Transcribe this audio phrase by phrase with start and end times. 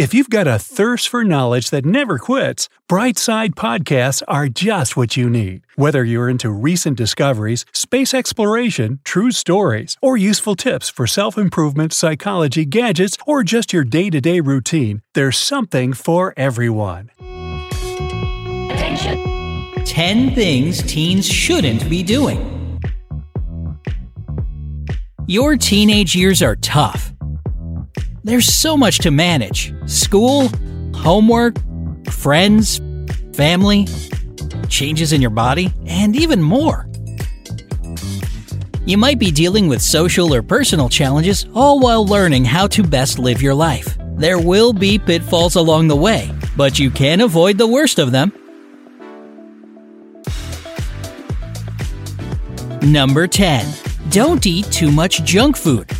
[0.00, 5.14] If you've got a thirst for knowledge that never quits, Brightside Podcasts are just what
[5.14, 5.66] you need.
[5.76, 11.92] Whether you're into recent discoveries, space exploration, true stories, or useful tips for self improvement,
[11.92, 17.10] psychology, gadgets, or just your day to day routine, there's something for everyone.
[18.72, 19.84] Attention.
[19.84, 22.80] 10 things teens shouldn't be doing.
[25.26, 27.09] Your teenage years are tough.
[28.22, 30.48] There's so much to manage school,
[30.94, 31.56] homework,
[32.10, 32.78] friends,
[33.32, 33.86] family,
[34.68, 36.86] changes in your body, and even more.
[38.84, 43.18] You might be dealing with social or personal challenges, all while learning how to best
[43.18, 43.96] live your life.
[44.16, 48.32] There will be pitfalls along the way, but you can avoid the worst of them.
[52.82, 53.66] Number 10.
[54.10, 55.90] Don't eat too much junk food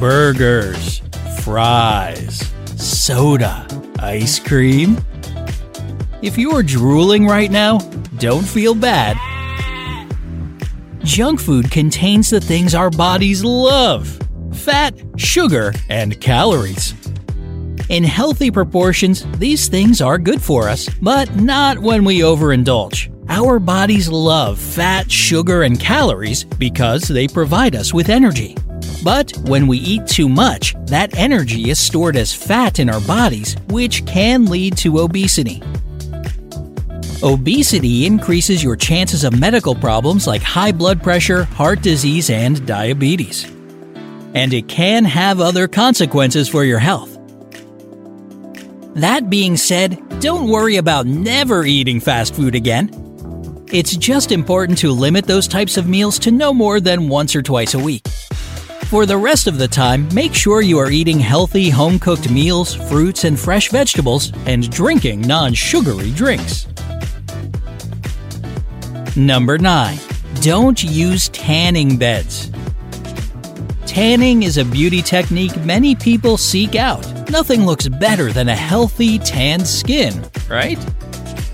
[0.00, 1.02] burgers,
[1.42, 3.66] fries, soda,
[3.98, 4.96] ice cream.
[6.22, 7.78] If you're drooling right now,
[8.16, 9.18] don't feel bad.
[11.04, 14.18] Junk food contains the things our bodies love
[14.54, 16.94] fat, sugar, and calories.
[17.90, 23.14] In healthy proportions, these things are good for us, but not when we overindulge.
[23.28, 28.56] Our bodies love fat, sugar, and calories because they provide us with energy.
[29.02, 33.56] But when we eat too much, that energy is stored as fat in our bodies,
[33.68, 35.62] which can lead to obesity.
[37.22, 43.44] Obesity increases your chances of medical problems like high blood pressure, heart disease, and diabetes.
[44.34, 47.18] And it can have other consequences for your health.
[48.94, 52.90] That being said, don't worry about never eating fast food again.
[53.72, 57.42] It's just important to limit those types of meals to no more than once or
[57.42, 58.06] twice a week.
[58.90, 62.74] For the rest of the time, make sure you are eating healthy home cooked meals,
[62.74, 66.66] fruits, and fresh vegetables, and drinking non sugary drinks.
[69.14, 69.96] Number 9.
[70.40, 72.50] Don't use tanning beds.
[73.86, 77.06] Tanning is a beauty technique many people seek out.
[77.30, 80.84] Nothing looks better than a healthy, tanned skin, right?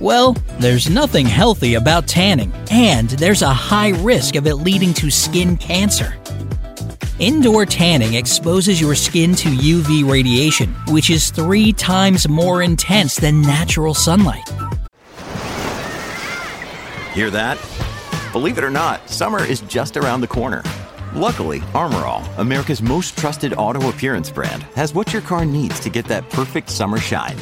[0.00, 5.10] Well, there's nothing healthy about tanning, and there's a high risk of it leading to
[5.10, 6.16] skin cancer.
[7.18, 13.40] Indoor tanning exposes your skin to UV radiation, which is three times more intense than
[13.40, 14.46] natural sunlight.
[17.14, 17.58] Hear that?
[18.32, 20.62] Believe it or not, summer is just around the corner.
[21.14, 25.88] Luckily, Armor All, America's most trusted auto appearance brand, has what your car needs to
[25.88, 27.38] get that perfect summer shine.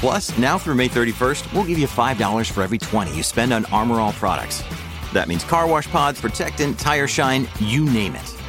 [0.00, 3.66] Plus, now through May 31st, we'll give you $5 for every 20 you spend on
[3.66, 4.64] Armor All products.
[5.12, 8.41] That means car wash pods, protectant, tire shine, you name it.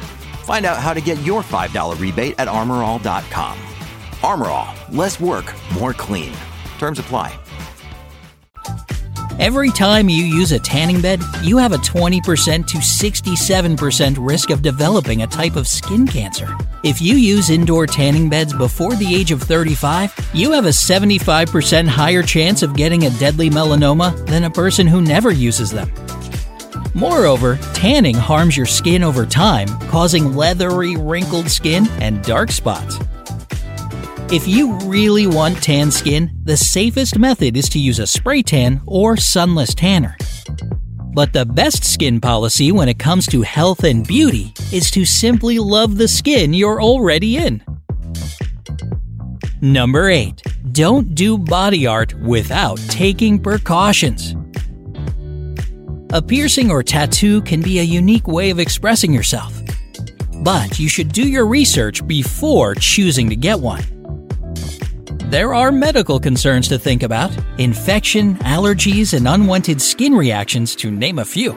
[0.44, 3.58] Find out how to get your $5 rebate at armorall.com.
[4.22, 6.34] Armor All, less work, more clean.
[6.78, 7.38] Terms apply.
[9.38, 12.22] Every time you use a tanning bed, you have a 20%
[12.66, 16.56] to 67% risk of developing a type of skin cancer.
[16.84, 21.88] If you use indoor tanning beds before the age of 35, you have a 75%
[21.88, 25.90] higher chance of getting a deadly melanoma than a person who never uses them.
[26.94, 32.98] Moreover, tanning harms your skin over time, causing leathery, wrinkled skin and dark spots.
[34.30, 38.80] If you really want tan skin, the safest method is to use a spray tan
[38.86, 40.16] or sunless tanner.
[41.14, 45.58] But the best skin policy when it comes to health and beauty is to simply
[45.58, 47.62] love the skin you're already in.
[49.60, 50.42] Number 8.
[50.72, 54.36] Don't do body art without taking precautions.
[56.14, 59.52] A piercing or tattoo can be a unique way of expressing yourself.
[60.44, 63.82] But you should do your research before choosing to get one.
[65.24, 71.18] There are medical concerns to think about infection, allergies, and unwanted skin reactions, to name
[71.18, 71.52] a few.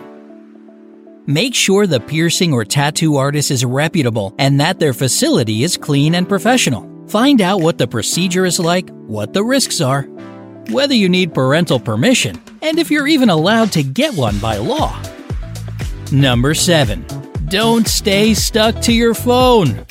[1.28, 6.16] Make sure the piercing or tattoo artist is reputable and that their facility is clean
[6.16, 6.90] and professional.
[7.10, 10.08] Find out what the procedure is like, what the risks are,
[10.72, 15.02] whether you need parental permission, and if you're even allowed to get one by law.
[16.12, 17.06] Number 7.
[17.48, 19.86] Don't stay stuck to your phone.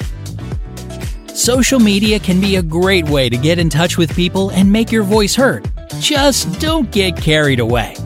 [1.29, 4.93] Social media can be a great way to get in touch with people and make
[4.93, 5.71] your voice heard.
[6.01, 7.97] Just don't get carried away.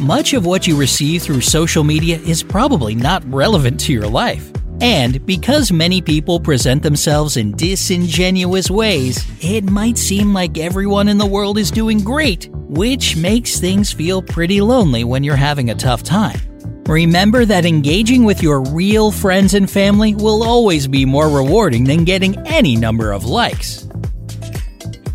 [0.00, 4.50] Much of what you receive through social media is probably not relevant to your life.
[4.80, 11.16] And because many people present themselves in disingenuous ways, it might seem like everyone in
[11.16, 15.74] the world is doing great, which makes things feel pretty lonely when you're having a
[15.74, 16.38] tough time.
[16.86, 22.04] Remember that engaging with your real friends and family will always be more rewarding than
[22.04, 23.88] getting any number of likes.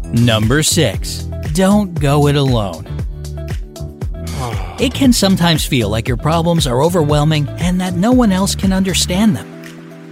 [0.05, 1.19] Number 6.
[1.53, 2.87] Don't go it alone.
[4.79, 8.73] It can sometimes feel like your problems are overwhelming and that no one else can
[8.73, 9.50] understand them.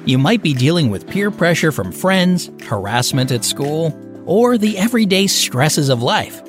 [0.09, 3.95] You might be dealing with peer pressure from friends, harassment at school,
[4.25, 6.41] or the everyday stresses of life.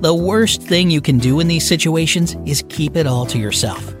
[0.00, 3.94] The worst thing you can do in these situations is keep it all to yourself.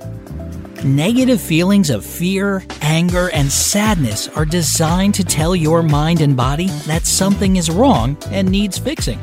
[0.82, 6.68] Negative feelings of fear, anger, and sadness are designed to tell your mind and body
[6.86, 9.20] that something is wrong and needs fixing.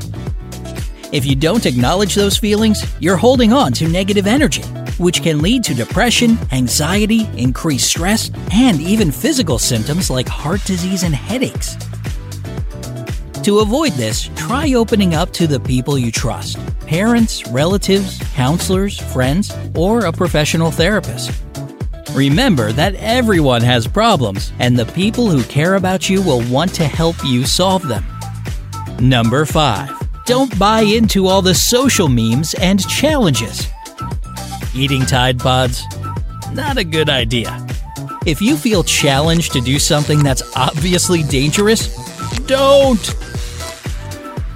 [1.12, 4.62] If you don't acknowledge those feelings, you're holding on to negative energy,
[4.98, 11.04] which can lead to depression, anxiety, increased stress, and even physical symptoms like heart disease
[11.04, 11.76] and headaches.
[13.44, 19.54] To avoid this, try opening up to the people you trust parents, relatives, counselors, friends,
[19.76, 21.32] or a professional therapist.
[22.14, 26.86] Remember that everyone has problems, and the people who care about you will want to
[26.86, 28.04] help you solve them.
[29.00, 30.26] Number 5.
[30.26, 33.68] Don't buy into all the social memes and challenges.
[34.78, 35.84] Eating Tide Pods?
[36.54, 37.66] Not a good idea.
[38.28, 41.88] If you feel challenged to do something that's obviously dangerous,
[42.46, 43.04] don't!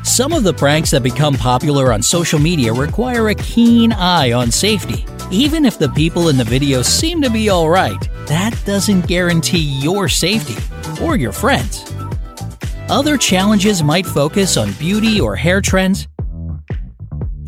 [0.03, 4.51] Some of the pranks that become popular on social media require a keen eye on
[4.51, 5.06] safety.
[5.31, 10.07] Even if the people in the video seem to be alright, that doesn't guarantee your
[10.07, 10.57] safety
[11.03, 11.91] or your friends.
[12.89, 16.07] Other challenges might focus on beauty or hair trends.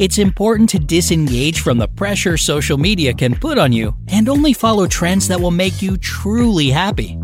[0.03, 4.51] It's important to disengage from the pressure social media can put on you and only
[4.51, 7.17] follow trends that will make you truly happy.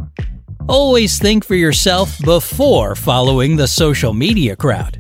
[0.70, 4.98] Always think for yourself before following the social media crowd.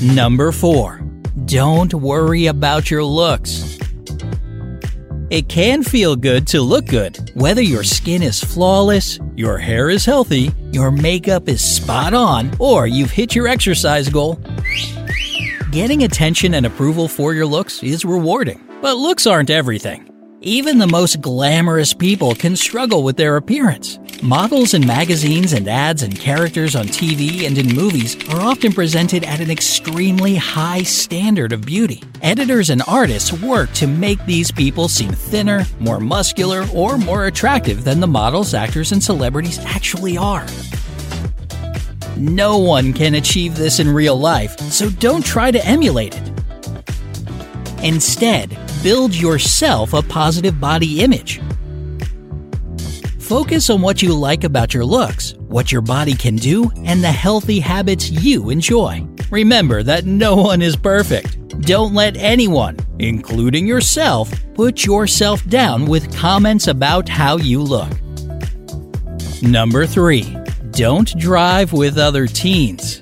[0.00, 1.02] Number 4.
[1.44, 3.78] Don't worry about your looks.
[5.28, 10.06] It can feel good to look good, whether your skin is flawless, your hair is
[10.06, 14.40] healthy, your makeup is spot on, or you've hit your exercise goal.
[15.76, 20.10] Getting attention and approval for your looks is rewarding, but looks aren't everything.
[20.40, 23.98] Even the most glamorous people can struggle with their appearance.
[24.22, 29.22] Models in magazines and ads and characters on TV and in movies are often presented
[29.24, 32.02] at an extremely high standard of beauty.
[32.22, 37.84] Editors and artists work to make these people seem thinner, more muscular, or more attractive
[37.84, 40.46] than the models, actors, and celebrities actually are.
[42.16, 46.32] No one can achieve this in real life, so don't try to emulate it.
[47.82, 51.42] Instead, build yourself a positive body image.
[53.18, 57.12] Focus on what you like about your looks, what your body can do, and the
[57.12, 59.06] healthy habits you enjoy.
[59.30, 61.60] Remember that no one is perfect.
[61.62, 67.90] Don't let anyone, including yourself, put yourself down with comments about how you look.
[69.42, 70.45] Number 3.
[70.76, 73.00] Don't drive with other teens.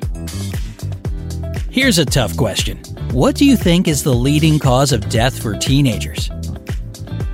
[1.73, 2.79] Here's a tough question.
[3.11, 6.31] What do you think is the leading cause of death for teenagers?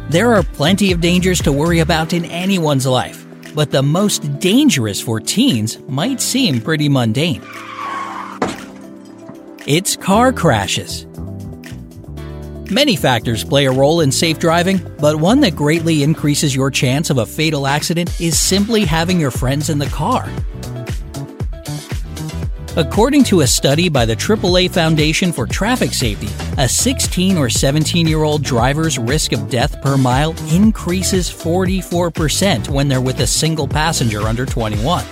[0.09, 3.23] There are plenty of dangers to worry about in anyone's life,
[3.55, 7.43] but the most dangerous for teens might seem pretty mundane.
[9.67, 11.05] It's car crashes.
[12.71, 17.11] Many factors play a role in safe driving, but one that greatly increases your chance
[17.11, 20.31] of a fatal accident is simply having your friends in the car.
[22.77, 28.07] According to a study by the AAA Foundation for Traffic Safety, a 16 or 17
[28.07, 33.67] year old driver's risk of death per mile increases 44% when they're with a single
[33.67, 35.05] passenger under 21.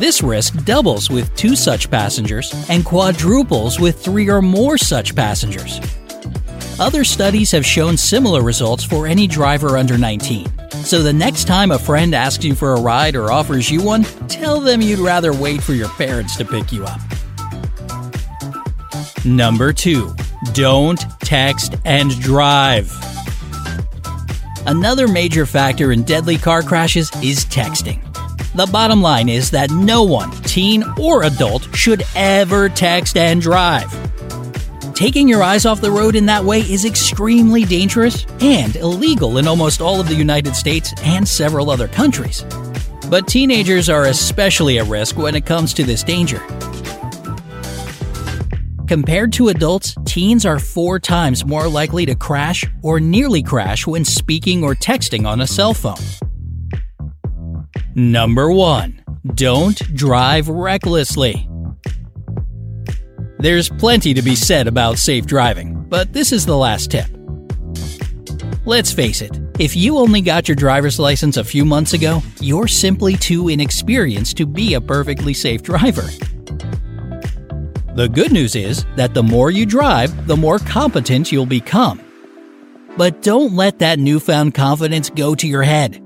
[0.00, 5.78] This risk doubles with two such passengers and quadruples with three or more such passengers.
[6.80, 10.50] Other studies have shown similar results for any driver under 19.
[10.84, 14.02] So the next time a friend asks you for a ride or offers you one,
[14.28, 17.00] tell them you'd rather wait for your parents to pick you up.
[19.24, 20.14] Number 2.
[20.52, 22.92] Don't text and drive.
[24.66, 28.00] Another major factor in deadly car crashes is texting.
[28.54, 33.92] The bottom line is that no one, teen or adult, should ever text and drive.
[34.94, 39.48] Taking your eyes off the road in that way is extremely dangerous and illegal in
[39.48, 42.44] almost all of the United States and several other countries.
[43.10, 46.38] but teenagers are especially at risk when it comes to this danger.
[48.88, 54.04] Compared to adults, teens are four times more likely to crash or nearly crash when
[54.06, 55.96] speaking or texting on a cell phone.
[57.94, 59.04] Number 1.
[59.34, 61.46] Don't drive recklessly.
[63.44, 67.04] There's plenty to be said about safe driving, but this is the last tip.
[68.64, 72.66] Let's face it, if you only got your driver's license a few months ago, you're
[72.66, 76.08] simply too inexperienced to be a perfectly safe driver.
[77.94, 82.00] The good news is that the more you drive, the more competent you'll become.
[82.96, 86.02] But don't let that newfound confidence go to your head.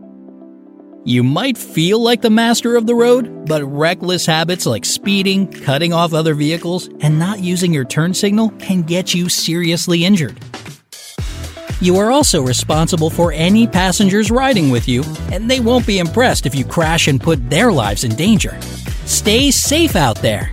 [1.09, 5.95] You might feel like the master of the road, but reckless habits like speeding, cutting
[5.95, 10.39] off other vehicles, and not using your turn signal can get you seriously injured.
[11.81, 16.45] You are also responsible for any passengers riding with you, and they won't be impressed
[16.45, 18.61] if you crash and put their lives in danger.
[19.07, 20.53] Stay safe out there.